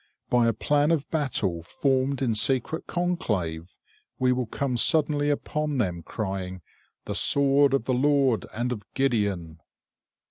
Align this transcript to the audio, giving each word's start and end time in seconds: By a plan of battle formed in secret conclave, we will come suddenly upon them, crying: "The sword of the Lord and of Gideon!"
By 0.31 0.47
a 0.47 0.53
plan 0.53 0.89
of 0.89 1.07
battle 1.11 1.61
formed 1.61 2.23
in 2.23 2.33
secret 2.33 2.87
conclave, 2.87 3.71
we 4.17 4.31
will 4.31 4.47
come 4.47 4.75
suddenly 4.75 5.29
upon 5.29 5.77
them, 5.77 6.01
crying: 6.01 6.63
"The 7.05 7.13
sword 7.13 7.75
of 7.75 7.83
the 7.85 7.93
Lord 7.93 8.47
and 8.51 8.71
of 8.71 8.81
Gideon!" 8.95 9.59